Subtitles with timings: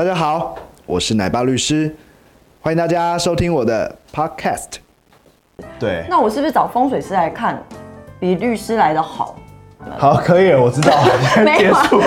[0.00, 0.56] 大家好，
[0.86, 1.94] 我是奶爸律师，
[2.62, 4.78] 欢迎大家收听我的 podcast。
[5.78, 7.62] 对，那我是不是找风水师来看，
[8.18, 9.36] 比律师来的好？
[9.98, 11.04] 好，可以了，我知道，
[11.58, 12.00] 结束。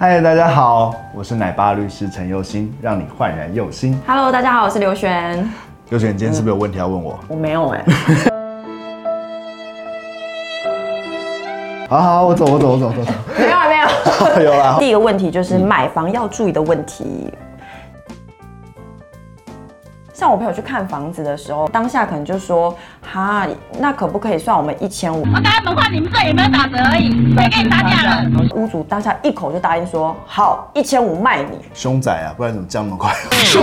[0.00, 3.96] 嗨，大家好，我是奶爸律师陈佑新，让你焕然又新。
[4.04, 5.48] Hello，大家好，我是刘璇。
[5.90, 7.16] 刘璇，今天是不是有问题要问我？
[7.28, 7.84] 我没有哎、
[11.88, 13.12] 好好，我走，我走，我走，走走。
[13.38, 13.88] 没有啊，没有。
[14.44, 17.32] 有啦，第一个问题就是买房要注意的问题。
[20.12, 23.46] 像我朋友去看房子的时候，当下可能就说：“哈，
[23.78, 28.22] 那可不可以算我们一千五我打他们话，你们这也没有打折而已，谁给你打价了？？”
[28.54, 31.58] 屋主当下一口就答应说：“好，一千五卖你。
[31.72, 33.62] 凶仔啊，不然怎么降那么快？”就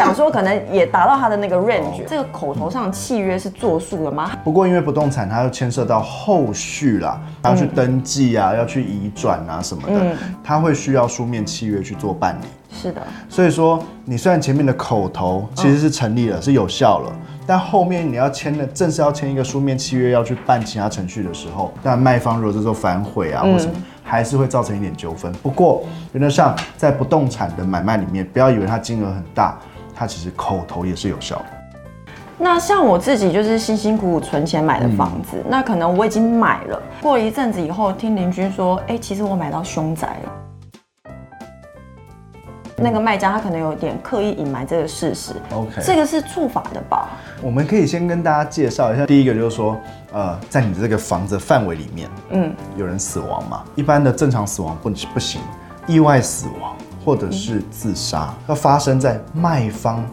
[0.00, 2.04] 想说，可能也达到他的那个 range。
[2.08, 4.30] 这个口头上契约是作数的吗？
[4.42, 12.46] 不过因为不动产它又牵涉到后续啦，要去登记啊，要去移转啊什么的，它会需要书面契约去做办理。
[12.72, 17.12] 是的，所以说，你虽然前面的口头其实是成立了，是有效了，
[17.46, 23.72] 但后面你要签的正式要签一个书面契约，要去办其他程序的时候，但卖方如果这时候反悔啊或什么，
[24.04, 25.32] 还是会造成一点纠纷。
[25.42, 29.58] 不过原则上，在不动产的买卖里面，不要以为它金额很大，
[30.00, 31.44] 它其实口头也是有效的。
[32.38, 40.32] 那像我自己就是辛辛苦苦存钱买的房子，那可能我已经买了，过了一阵子以后，听邻居说，哎、其实我买到凶宅了。
[42.78, 47.10] 那个卖家他可能有点刻意隐瞒这个事实 OK 这个是触法的吧？
[47.42, 49.78] 我们可以先跟大家介绍一下，第一个就是说，
[50.14, 53.62] 呃，在你的这个房子范围里面，嗯，有人死亡嘛？
[53.74, 55.42] 一般的正常死亡不不行，
[55.86, 60.04] 意外死亡或者是自杀，要发生在卖方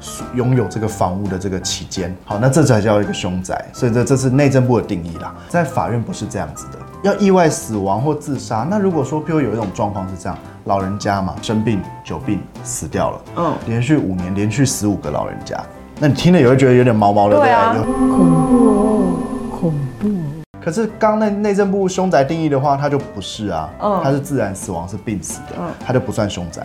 [0.00, 8.66] 所拥有这个房屋的这个期间，好，那这才叫一个凶宅，所以这这是内政部的定义啦，在法院不是这样子的，要意外死亡或自杀。
[8.68, 15.56] 那如果说，譬如有一种状况是这样，老人家嘛，生病久病死掉了，嗯嗯，连续五年，连续十五个老人家，
[16.00, 18.18] 那你听了也会觉得有点毛毛的，对啊恐
[18.48, 19.18] 怖哦
[19.60, 20.41] 恐怖。
[20.64, 26.64] 可是刚那内政部凶宅定义的话，它就不是啊，嗯它是自然死亡，是病死的，它就不算凶宅。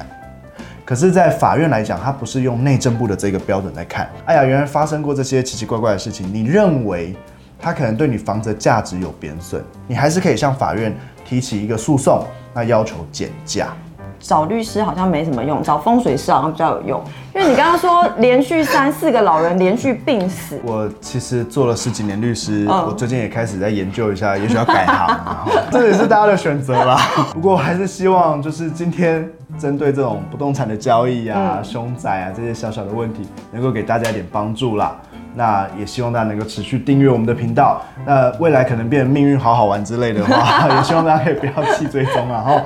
[0.85, 4.09] 可是，在法院来讲，它不是用内政部的这个标准在看。
[4.25, 7.13] 哎呀，原来发生过这些奇奇怪怪的事情，你认为
[7.59, 13.75] 它可能对你房子的价值有贬损，你还是可以向法院提起一个诉讼，那要求减价。
[14.19, 17.03] 找律师好像没什么用，找风水师好像比较有用，
[17.35, 22.85] 因为你刚刚说连续三四个老人连续病死， 我其实做了十几年律师，嗯。
[22.87, 26.97] 我最近也开始在研究一下，也许要改行啊， 这也是大家的选择啦。
[27.33, 29.29] 不过还是希望就是今天
[29.59, 34.95] 针对这种不动产的交易啊、凶宅啊这些小小的问题，能够给大家一点帮助啦。
[35.35, 37.81] 那也希望大家能够持续订阅我们的频道。
[38.05, 42.33] 那未来可能变命运好好玩之类的话， 也希望大家可以不要弃追踪啊。
[42.33, 42.61] 然后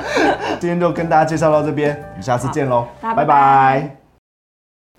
[0.59, 4.00] 今天就跟大家介绍到这边，我们下次见喽，拜拜拜拜